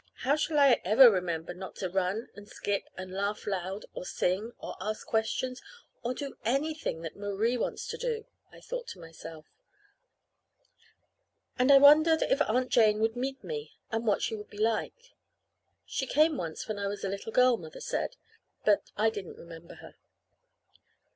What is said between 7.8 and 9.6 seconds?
to do?" I thought to myself.